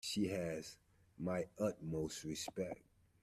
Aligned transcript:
She 0.03 0.27
has 0.29 0.77
my 1.19 1.45
utmost 1.59 2.23
respect. 2.23 2.81